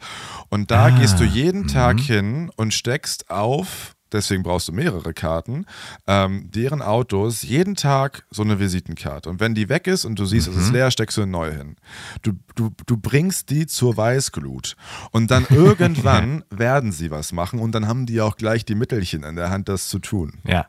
[0.49, 2.03] Und da ah, gehst du jeden Tag mhm.
[2.03, 5.67] hin und steckst auf deswegen brauchst du mehrere Karten,
[6.07, 9.29] ähm, deren Autos jeden Tag so eine Visitenkarte.
[9.29, 10.55] Und wenn die weg ist und du siehst, mhm.
[10.55, 10.75] es ist mhm.
[10.75, 11.77] leer, steckst du eine neue hin.
[12.23, 14.77] Du, du, du bringst die zur Weißglut.
[15.11, 19.23] Und dann irgendwann werden sie was machen und dann haben die auch gleich die Mittelchen
[19.23, 20.39] in der Hand, das zu tun.
[20.45, 20.67] Ja.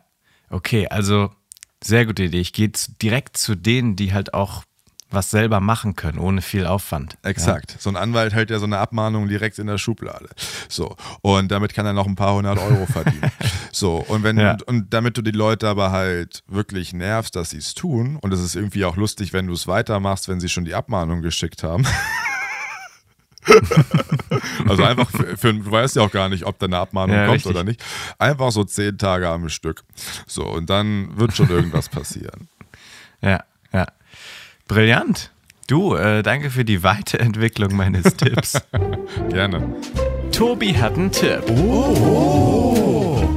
[0.49, 1.29] Okay, also
[1.83, 2.39] sehr gute Idee.
[2.39, 2.71] Ich gehe
[3.01, 4.63] direkt zu denen, die halt auch
[5.11, 7.17] was selber machen können, ohne viel Aufwand.
[7.23, 7.73] Exakt.
[7.73, 7.77] Ja.
[7.79, 10.29] So ein Anwalt hält ja so eine Abmahnung direkt in der Schublade.
[10.67, 10.95] So.
[11.21, 13.31] Und damit kann er noch ein paar hundert Euro verdienen.
[13.71, 13.97] so.
[13.97, 14.51] Und wenn, ja.
[14.51, 18.33] und, und, damit du die Leute aber halt wirklich nervst, dass sie es tun, und
[18.33, 21.63] es ist irgendwie auch lustig, wenn du es weitermachst, wenn sie schon die Abmahnung geschickt
[21.63, 21.85] haben.
[24.67, 27.25] also einfach für, für, du weißt ja auch gar nicht, ob da eine Abmahnung ja,
[27.25, 27.51] kommt richtig.
[27.51, 27.83] oder nicht.
[28.19, 29.83] Einfach so zehn Tage am Stück.
[30.27, 32.47] So, und dann wird schon irgendwas passieren.
[33.21, 33.43] Ja, ja.
[34.69, 35.31] Brillant.
[35.65, 38.61] Du, äh, danke für die Weiterentwicklung meines Tipps.
[39.29, 39.75] Gerne.
[40.31, 41.41] Tobi hat einen Tipp.
[41.49, 43.27] Oh.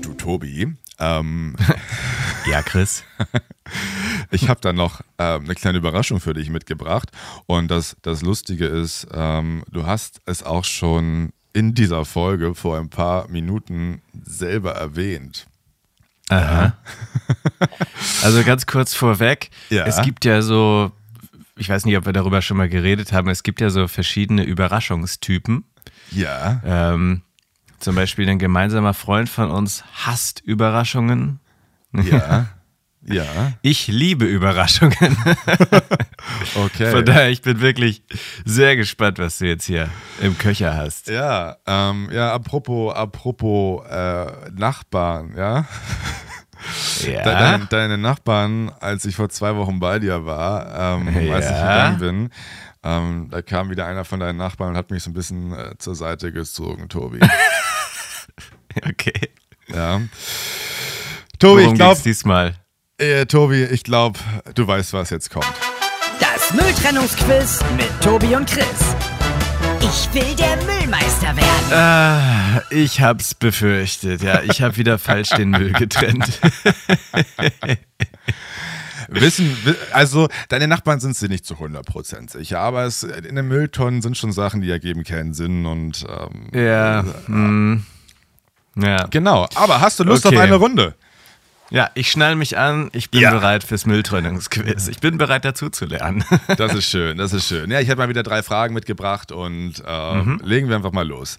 [0.00, 0.72] Du, Tobi.
[1.00, 1.56] Ähm,
[2.50, 3.02] ja, Chris.
[4.30, 7.10] ich habe da noch ähm, eine kleine Überraschung für dich mitgebracht.
[7.46, 12.78] Und das, das Lustige ist, ähm, du hast es auch schon in dieser Folge vor
[12.78, 15.48] ein paar Minuten selber erwähnt.
[16.28, 16.76] Aha.
[18.22, 19.84] also ganz kurz vorweg, ja.
[19.86, 20.92] es gibt ja so,
[21.56, 24.44] ich weiß nicht, ob wir darüber schon mal geredet haben, es gibt ja so verschiedene
[24.44, 25.64] Überraschungstypen.
[26.10, 26.60] Ja.
[26.64, 27.22] Ähm,
[27.78, 31.40] zum Beispiel ein gemeinsamer Freund von uns hasst Überraschungen.
[31.92, 32.46] Ja.
[33.04, 33.52] Ja.
[33.62, 34.94] Ich liebe Überraschungen.
[36.54, 36.90] okay.
[36.90, 38.02] Von daher, ich bin wirklich
[38.44, 39.88] sehr gespannt, was du jetzt hier
[40.20, 41.08] im Köcher hast.
[41.08, 45.66] Ja, ähm, ja, apropos, apropos äh, Nachbarn, ja.
[47.04, 47.22] Ja.
[47.24, 51.34] Deine, deine, Nachbarn, als ich vor zwei Wochen bei dir war, ähm, ja.
[51.34, 52.30] als ich gegangen bin,
[52.84, 55.76] ähm, da kam wieder einer von deinen Nachbarn und hat mich so ein bisschen äh,
[55.78, 57.18] zur Seite gezogen, Tobi.
[58.88, 59.30] okay.
[59.66, 60.00] Ja.
[61.40, 62.54] Tobi, Worum ich glaube diesmal.
[63.02, 64.20] Äh, Tobi, ich glaube,
[64.54, 65.44] du weißt, was jetzt kommt.
[66.20, 68.94] Das Mülltrennungsquiz mit Tobi und Chris.
[69.80, 71.72] Ich will der Müllmeister werden.
[71.72, 74.22] Ah, ich hab's befürchtet.
[74.22, 76.38] Ja, ich habe wieder falsch den Müll getrennt.
[79.08, 79.56] Wissen,
[79.92, 84.16] also deine Nachbarn sind sie nicht zu 100% sicher, aber es, in den Mülltonnen sind
[84.16, 87.84] schon Sachen, die ergeben keinen Sinn und ähm, ja, äh, hm.
[88.76, 89.08] ja.
[89.08, 90.36] Genau, aber hast du Lust okay.
[90.36, 90.94] auf eine Runde?
[91.72, 92.90] Ja, ich schnall mich an.
[92.92, 93.30] Ich bin ja.
[93.30, 94.88] bereit fürs Mülltrennungsquiz.
[94.88, 96.22] Ich bin bereit dazu zu lernen.
[96.56, 97.70] Das ist schön, das ist schön.
[97.70, 100.40] Ja, ich habe mal wieder drei Fragen mitgebracht und äh, mhm.
[100.44, 101.38] legen wir einfach mal los.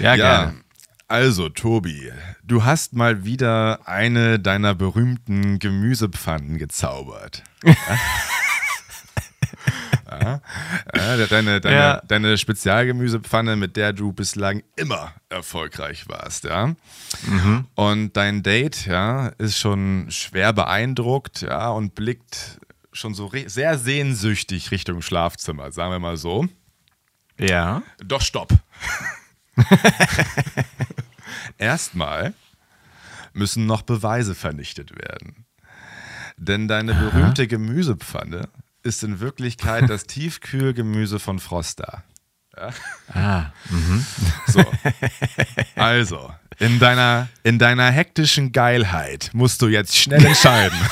[0.00, 0.60] Ja, ja, gerne.
[1.06, 2.10] Also, Tobi,
[2.42, 7.44] du hast mal wieder eine deiner berühmten Gemüsepfannen gezaubert.
[10.10, 10.40] Ja?
[10.92, 12.02] Deine, deine, ja.
[12.06, 16.74] deine Spezialgemüsepfanne, mit der du bislang immer erfolgreich warst, ja.
[17.26, 17.66] Mhm.
[17.74, 22.60] Und dein Date, ja, ist schon schwer beeindruckt, ja, und blickt
[22.92, 26.46] schon so sehr sehnsüchtig Richtung Schlafzimmer, sagen wir mal so.
[27.38, 27.82] Ja.
[28.04, 28.52] Doch, stopp.
[31.58, 32.34] Erstmal
[33.32, 35.46] müssen noch Beweise vernichtet werden.
[36.36, 38.48] Denn deine berühmte Gemüsepfanne
[38.82, 42.04] ist in Wirklichkeit das Tiefkühlgemüse von Froster.
[42.56, 42.70] Ja?
[43.14, 44.04] Ah, mhm.
[44.46, 44.64] So.
[45.76, 50.78] Also, in deiner, in deiner hektischen Geilheit musst du jetzt schnell entscheiden.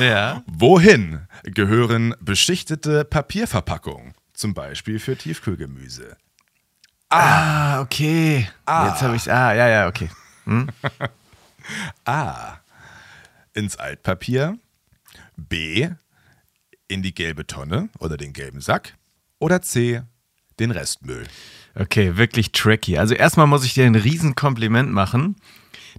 [0.00, 0.42] ja.
[0.46, 4.14] Wohin gehören beschichtete Papierverpackungen?
[4.32, 6.16] Zum Beispiel für Tiefkühlgemüse.
[7.10, 8.48] Ah, okay.
[8.64, 8.88] Ah.
[8.88, 10.08] Jetzt habe ich Ah, ja, ja, okay.
[10.44, 10.68] Hm?
[12.04, 12.61] A
[13.54, 14.58] ins Altpapier,
[15.36, 15.90] B
[16.88, 18.94] in die gelbe Tonne oder den gelben Sack
[19.38, 20.02] oder C
[20.60, 21.26] den Restmüll.
[21.74, 22.98] Okay, wirklich tricky.
[22.98, 25.36] Also erstmal muss ich dir ein Riesenkompliment machen.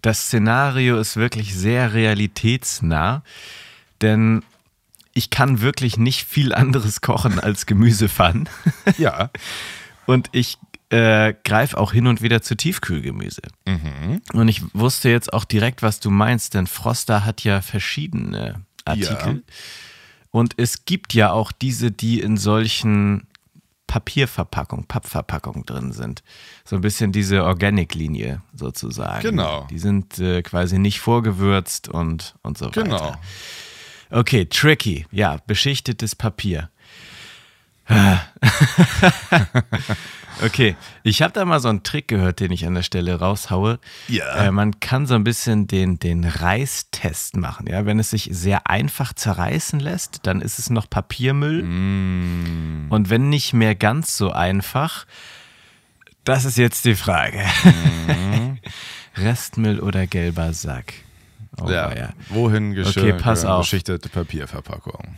[0.01, 3.23] Das Szenario ist wirklich sehr realitätsnah,
[4.01, 4.43] denn
[5.13, 8.49] ich kann wirklich nicht viel anderes kochen als Gemüsepfannen.
[8.97, 9.29] Ja.
[10.05, 10.57] Und ich
[10.93, 13.41] äh, greif auch hin und wieder zu Tiefkühlgemüse.
[13.65, 14.21] Mhm.
[14.33, 19.43] Und ich wusste jetzt auch direkt, was du meinst, denn Froster hat ja verschiedene Artikel.
[20.29, 23.25] Und es gibt ja auch diese, die in solchen
[23.87, 26.21] Papierverpackungen, Pappverpackungen drin sind.
[26.63, 29.21] So ein bisschen diese Organic-Linie sozusagen.
[29.23, 29.67] Genau.
[29.71, 32.83] Die sind äh, quasi nicht vorgewürzt und, und so weiter.
[32.83, 33.15] Genau.
[34.11, 35.07] Okay, tricky.
[35.11, 36.69] Ja, beschichtetes Papier.
[40.43, 43.79] okay, ich habe da mal so einen Trick gehört, den ich an der Stelle raushaue.
[44.07, 44.35] Ja.
[44.35, 47.67] Äh, man kann so ein bisschen den, den Reistest machen.
[47.67, 47.85] Ja?
[47.85, 51.63] Wenn es sich sehr einfach zerreißen lässt, dann ist es noch Papiermüll.
[51.63, 52.87] Mm.
[52.89, 55.05] Und wenn nicht mehr ganz so einfach,
[56.23, 57.43] das ist jetzt die Frage.
[57.63, 58.59] Mhm.
[59.17, 60.93] Restmüll oder gelber Sack?
[61.61, 61.95] Oh, ja.
[61.95, 62.09] ja.
[62.29, 63.61] Wohin geschö Okay, pass auf.
[63.61, 65.15] beschichtete Papierverpackung?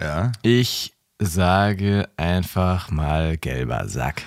[0.00, 0.32] Ja.
[0.42, 4.22] Ich sage einfach mal gelber Sack.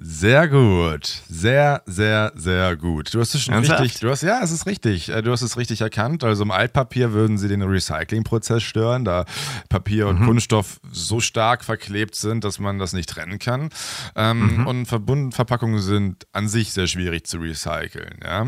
[0.00, 1.06] Sehr gut.
[1.28, 3.12] Sehr, sehr, sehr gut.
[3.12, 3.80] Du hast es schon Ernsthaft?
[3.82, 4.00] richtig.
[4.00, 5.08] Du hast, ja, es ist richtig.
[5.08, 6.22] Äh, Du hast es richtig erkannt.
[6.22, 9.24] Also im Altpapier würden sie den Recyclingprozess stören, da
[9.68, 13.70] Papier und Kunststoff so stark verklebt sind, dass man das nicht trennen kann.
[14.14, 18.20] Ähm, Und verbunden Verpackungen sind an sich sehr schwierig zu recyceln.
[18.22, 18.46] Ja?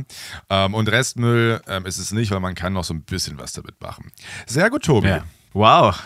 [0.51, 3.55] Ähm, und Restmüll ähm, ist es nicht, weil man kann noch so ein bisschen was
[3.55, 4.13] damit machen.
[4.47, 5.09] Sehr gut, Tobi.
[5.09, 5.25] Ja.
[5.53, 5.99] Wow,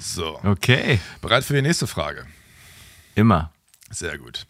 [0.00, 0.40] So.
[0.44, 0.98] okay.
[1.20, 2.26] Bereit für die nächste Frage?
[3.14, 3.52] Immer.
[3.90, 4.46] Sehr gut.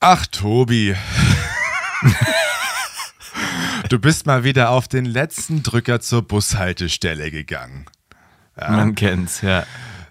[0.00, 0.94] Ach, Tobi.
[3.88, 7.86] du bist mal wieder auf den letzten Drücker zur Bushaltestelle gegangen.
[8.56, 9.64] Man kennt's, ja.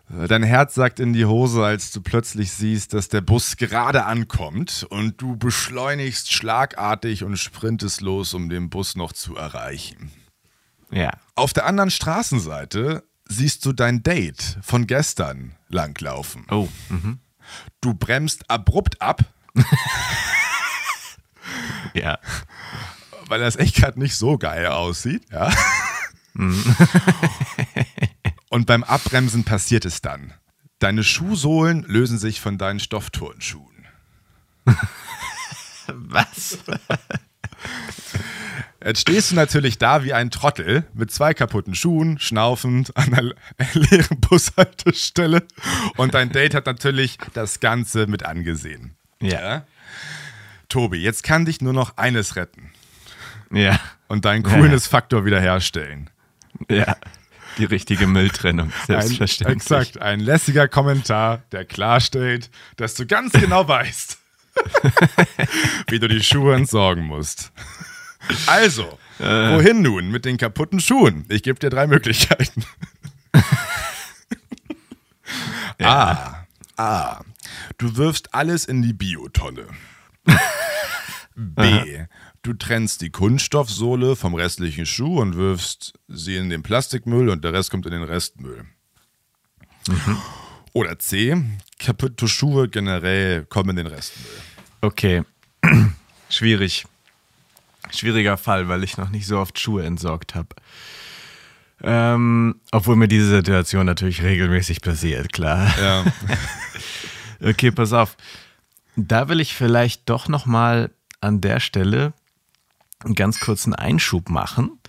[0.10, 4.86] Dein Herz sagt in die Hose, als du plötzlich siehst, dass der Bus gerade ankommt
[4.90, 10.12] und du beschleunigst schlagartig und sprintest los, um den Bus noch zu erreichen.
[10.92, 11.12] Ja.
[11.36, 16.46] Auf der anderen Straßenseite siehst du dein Date von gestern langlaufen.
[16.50, 16.68] Oh.
[16.90, 17.20] Mhm.
[17.82, 19.24] Du bremst abrupt ab,
[21.94, 22.18] Ja.
[23.28, 25.52] weil das echt gerade nicht so geil aussieht, ja.
[28.50, 30.34] Und beim Abbremsen passiert es dann.
[30.80, 33.88] Deine Schuhsohlen lösen sich von deinen Stoffturnschuhen.
[35.88, 36.58] Was?
[38.86, 43.34] Jetzt stehst du natürlich da wie ein Trottel mit zwei kaputten Schuhen, schnaufend an einer
[43.74, 45.44] leeren Bushaltestelle.
[45.98, 48.96] Und dein Date hat natürlich das Ganze mit angesehen.
[49.22, 49.66] Ja.
[50.70, 52.72] Tobi, jetzt kann dich nur noch eines retten
[53.52, 53.80] Ja.
[54.08, 56.10] und deinen Coolness-Faktor wiederherstellen.
[56.70, 56.98] Ja.
[57.58, 59.58] Die richtige Mülltrennung, Ein, selbstverständlich.
[59.58, 64.18] exakt, ein lässiger Kommentar, der klarstellt, dass du ganz genau weißt,
[65.90, 67.52] wie du die Schuhe entsorgen musst.
[68.48, 71.26] Also, wohin nun mit den kaputten Schuhen?
[71.30, 72.64] Ich gebe dir drei Möglichkeiten.
[75.82, 76.46] A.
[76.78, 77.22] A.
[77.78, 79.68] Du wirfst alles in die Biotonne.
[81.36, 82.06] B.
[82.44, 87.54] Du trennst die Kunststoffsohle vom restlichen Schuh und wirfst sie in den Plastikmüll und der
[87.54, 88.66] Rest kommt in den Restmüll.
[90.74, 91.42] Oder C.
[91.80, 94.32] Kaputte Schuhe generell kommen in den Restmüll.
[94.82, 95.24] Okay.
[96.30, 96.86] Schwierig.
[97.92, 100.50] Schwieriger Fall, weil ich noch nicht so oft Schuhe entsorgt habe.
[101.82, 105.74] Ähm, obwohl mir diese Situation natürlich regelmäßig passiert, klar.
[105.80, 106.06] Ja.
[107.46, 108.16] Okay, pass auf.
[108.96, 112.14] Da will ich vielleicht doch noch mal an der Stelle
[113.04, 114.80] einen ganz kurzen Einschub machen.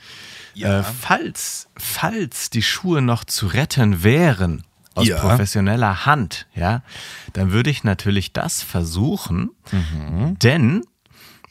[0.54, 0.78] Ja.
[0.80, 4.62] Äh, falls, falls die Schuhe noch zu retten wären
[4.94, 5.18] aus Ja.
[5.18, 6.82] professioneller Hand, ja,
[7.32, 9.50] dann würde ich natürlich das versuchen,
[10.40, 10.84] denn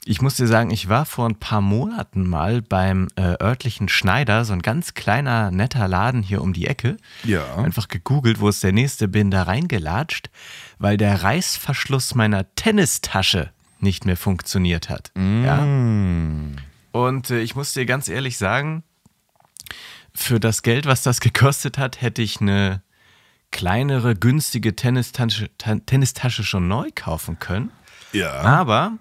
[0.06, 4.44] ich muss dir sagen, ich war vor ein paar Monaten mal beim äh, örtlichen Schneider,
[4.44, 6.96] so ein ganz kleiner, netter Laden hier um die Ecke.
[7.22, 7.56] Ja.
[7.56, 10.28] Einfach gegoogelt, wo ist der nächste, bin da reingelatscht,
[10.78, 15.10] weil der Reißverschluss meiner Tennistasche nicht mehr funktioniert hat.
[15.16, 15.58] Ja.
[16.92, 18.82] Und äh, ich muss dir ganz ehrlich sagen,
[20.14, 22.82] für das Geld, was das gekostet hat, hätte ich eine
[23.50, 27.70] kleinere, günstige Tennistasche, Ta- Tennistasche schon neu kaufen können.
[28.12, 28.32] Ja.
[28.42, 28.98] Aber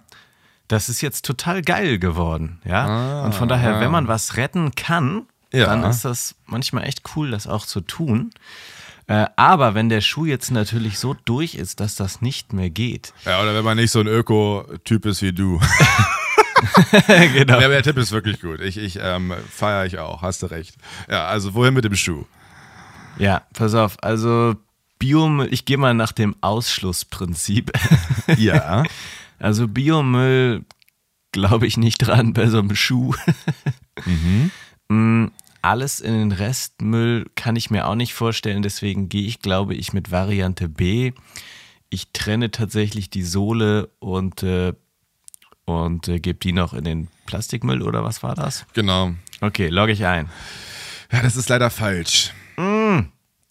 [0.67, 3.23] das ist jetzt total geil geworden, ja.
[3.23, 5.65] Und von daher, wenn man was retten kann, Ja.
[5.67, 8.31] dann ist das manchmal echt cool, das auch zu tun.
[9.07, 13.13] Äh, aber wenn der Schuh jetzt natürlich so durch ist, dass das nicht mehr geht.
[13.25, 15.59] ja, oder wenn man nicht so ein Öko-Typ ist wie du.
[17.07, 17.59] genau.
[17.59, 18.61] Ja, aber der Tipp ist wirklich gut.
[18.61, 20.75] Ich, ich ähm, feiere ich auch, hast du recht.
[21.09, 22.25] Ja, also wohin mit dem Schuh?
[23.17, 24.55] Ja, pass auf, also
[24.99, 27.71] Biomüll, ich gehe mal nach dem Ausschlussprinzip.
[28.37, 28.83] Ja.
[29.43, 30.63] Also Biomüll
[31.33, 33.13] glaube ich nicht dran bei so einem Schuh.
[34.87, 35.27] Mm,
[35.61, 39.91] Alles in den Restmüll kann ich mir auch nicht vorstellen, deswegen gehe ich, glaube ich,
[39.93, 41.11] mit Variante B.
[41.89, 44.73] Ich trenne tatsächlich die Sohle und, äh,
[45.65, 48.65] und äh, gebe die noch in den Plastikmüll oder was war das?
[48.73, 49.13] genau.
[49.41, 50.29] Okay, logge ich ein.
[51.11, 52.31] Ja, das ist leider falsch.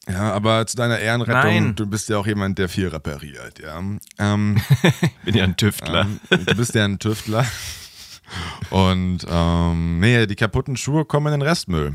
[0.08, 1.74] Ja, aber zu deiner Ehrenrettung, Nein.
[1.76, 3.78] du bist ja auch jemand, der viel repariert, ja.
[4.18, 4.60] Ähm,
[5.24, 6.02] Bin ja ein Tüftler.
[6.30, 7.44] ähm, du bist ja ein Tüftler.
[8.70, 11.94] Und ähm, nee, die kaputten Schuhe kommen in den Restmüll.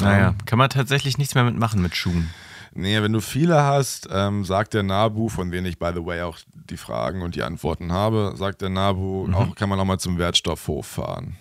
[0.00, 2.30] naja, kann man tatsächlich nichts mehr mitmachen mit Schuhen.
[2.76, 6.22] Nee, wenn du viele hast, ähm, sagt der Nabu, von denen ich by the way
[6.22, 6.38] auch
[6.70, 9.34] die Fragen und die Antworten habe, sagt der Nabu, Mhm.
[9.34, 11.36] auch kann man auch mal zum Wertstoffhof fahren.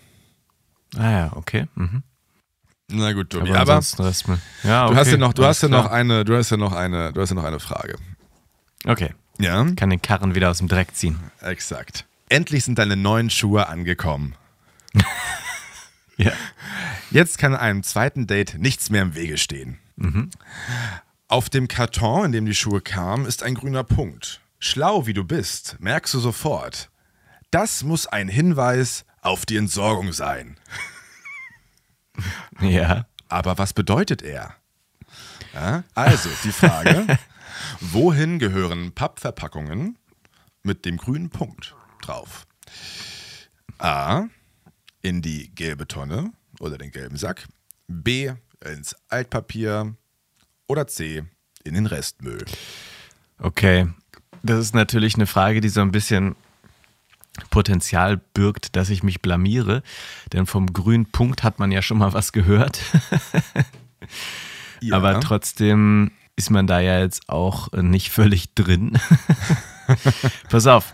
[0.95, 1.65] Ah ja, okay.
[1.73, 2.03] Mhm.
[2.95, 3.81] Na gut, Tobi, Aber, aber.
[4.63, 4.93] Ja, okay.
[4.93, 7.21] du hast ja noch, du hast ja noch eine, du hast ja noch eine, du
[7.21, 7.95] hast ja noch eine Frage.
[8.85, 11.19] Okay, Ja, kann den Karren wieder aus dem Dreck ziehen.
[11.41, 12.05] exakt.
[12.29, 14.35] Endlich sind deine neuen Schuhe angekommen.
[16.17, 16.31] Ja.
[17.09, 19.79] Jetzt kann einem zweiten Date nichts mehr im Wege stehen.
[21.27, 24.39] Auf dem Karton, in dem die Schuhe kamen, ist ein grüner Punkt.
[24.59, 26.89] Schlau wie du bist, merkst du sofort.
[27.49, 30.57] Das muss ein Hinweis auf die Entsorgung sein.
[32.61, 33.05] Ja.
[33.27, 34.55] Aber was bedeutet er?
[35.53, 37.19] Ja, also, die Frage:
[37.79, 39.97] Wohin gehören Pappverpackungen
[40.63, 42.47] mit dem grünen Punkt drauf?
[43.79, 44.27] A.
[45.01, 47.47] In die gelbe Tonne oder den gelben Sack.
[47.87, 48.31] B.
[48.63, 49.95] Ins Altpapier.
[50.67, 51.23] Oder C.
[51.63, 52.45] In den Restmüll.
[53.39, 53.89] Okay.
[54.41, 56.35] Das ist natürlich eine Frage, die so ein bisschen
[57.49, 59.83] Potenzial birgt, dass ich mich blamiere.
[60.31, 62.79] Denn vom grünen Punkt hat man ja schon mal was gehört.
[64.81, 64.97] Ja.
[64.97, 68.99] Aber trotzdem ist man da ja jetzt auch nicht völlig drin.
[70.49, 70.93] Pass auf.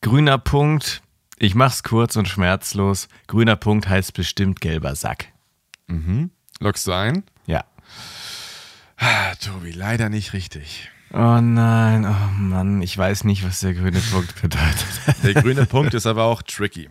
[0.00, 1.02] Grüner Punkt.
[1.36, 3.08] Ich mach's kurz und schmerzlos.
[3.26, 5.26] Grüner Punkt heißt bestimmt gelber Sack.
[6.58, 7.22] Lockst du ein?
[7.46, 7.64] Ja.
[8.96, 10.90] Ah, Tobi, leider nicht richtig.
[11.12, 14.86] Oh nein, oh Mann, ich weiß nicht, was der grüne Punkt bedeutet.
[15.22, 16.88] Der grüne Punkt ist aber auch tricky.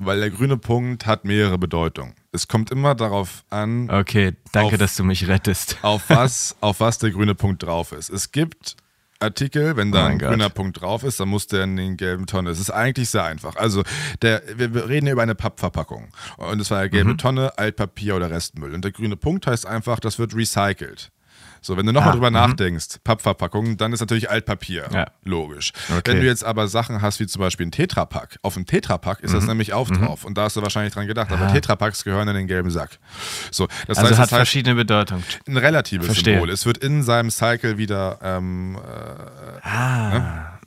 [0.00, 2.14] Weil der grüne Punkt hat mehrere Bedeutungen.
[2.30, 5.78] Es kommt immer darauf an, Okay, danke, Auf- dass du mich rettest.
[5.82, 8.08] auf was, auf was der grüne Punkt drauf ist.
[8.08, 8.76] Es gibt
[9.18, 10.28] Artikel, wenn da Oh ein Gott.
[10.28, 12.50] grüner Punkt drauf ist, dann muss der in den gelben Tonne.
[12.50, 13.56] Es ist eigentlich sehr einfach.
[13.56, 13.82] Also,
[14.22, 16.10] der, wir wir reden hier über eine Pappverpackung.
[16.36, 17.18] Und es war ja gelbe Mhm.
[17.18, 18.72] Tonne, Altpapier oder Restmüll.
[18.74, 21.10] Und der grüne Punkt heißt einfach, das wird recycelt.
[21.60, 22.34] So, wenn du nochmal Ah, drüber mhm.
[22.34, 24.88] nachdenkst, Pappverpackung, dann ist natürlich Altpapier.
[24.92, 25.06] Ja.
[25.24, 25.72] Logisch.
[25.90, 26.12] Okay.
[26.12, 29.34] Wenn du jetzt aber Sachen hast, wie zum Beispiel ein Tetrapack, auf dem Tetrapack ist
[29.34, 29.48] das Mhm.
[29.50, 30.24] nämlich auch drauf.
[30.24, 31.52] Und da hast du wahrscheinlich dran gedacht, aber Ah.
[31.52, 32.98] Tetrapacks gehören in den gelben Sack.
[33.50, 35.24] So, das Also heißt, hat das heißt, verschiedene Bedeutungen.
[35.46, 36.34] ein relatives Verstehe.
[36.34, 36.50] Symbol.
[36.50, 40.58] Es wird in seinem Cycle wieder, ähm, äh, Ah,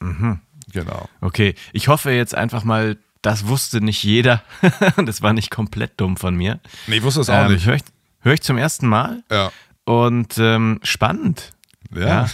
[0.72, 1.08] genau.
[1.22, 1.56] okay.
[1.74, 4.42] Ich hoffe jetzt einfach mal, das wusste nicht jeder.
[5.06, 6.60] das war nicht komplett dumm von mir.
[6.88, 7.66] Nee, ich wusste es auch Ähm, nicht.
[7.66, 7.84] Höre ich,
[8.22, 9.52] hör ich zum ersten Mal Ja.
[9.92, 11.52] Und ähm, spannend.
[11.96, 12.28] Ja.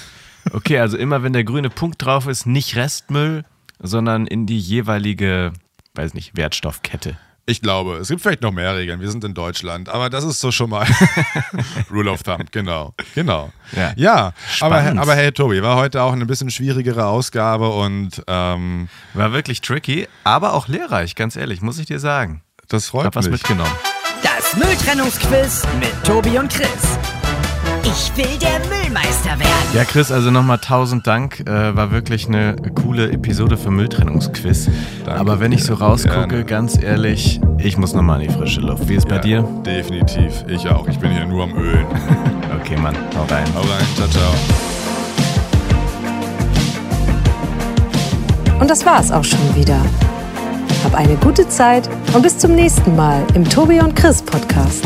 [0.54, 3.44] Okay, also immer wenn der grüne Punkt drauf ist, nicht Restmüll,
[3.80, 5.52] sondern in die jeweilige,
[5.96, 7.18] weiß nicht, Wertstoffkette.
[7.50, 9.00] Ich glaube, es gibt vielleicht noch mehr Regeln.
[9.00, 10.86] Wir sind in Deutschland, aber das ist so schon mal
[11.92, 12.94] Rule of Thumb, genau.
[13.16, 13.52] Genau.
[13.74, 13.94] Ja.
[13.96, 19.32] Ja, aber, aber hey, Tobi, war heute auch eine bisschen schwierigere Ausgabe und ähm, War
[19.32, 22.42] wirklich tricky, aber auch lehrreich, ganz ehrlich, muss ich dir sagen.
[22.68, 23.34] das Ich freut hab was mich.
[23.34, 23.72] mitgenommen.
[24.22, 26.98] Das Mülltrennungsquiz mit Tobi und Chris.
[27.90, 29.48] Ich will der Müllmeister werden.
[29.74, 31.40] Ja, Chris, also nochmal tausend Dank.
[31.48, 34.70] Äh, war wirklich eine coole Episode für Mülltrennungsquiz.
[35.06, 36.44] Danke Aber wenn ich so rausgucke, Gerne.
[36.46, 38.90] ganz ehrlich, ich muss nochmal in die frische Luft.
[38.90, 39.44] Wie ist bei Ja, dir?
[39.66, 40.44] Definitiv.
[40.48, 40.88] Ich auch.
[40.90, 41.86] Ich bin hier nur am Ölen.
[42.60, 43.46] Okay, Mann, hau rein.
[43.56, 43.86] Hau rein.
[43.96, 44.32] Ciao, ciao.
[48.60, 49.80] Und das war's auch schon wieder.
[50.84, 54.84] Hab eine gute Zeit und bis zum nächsten Mal im Tobi und Chris Podcast.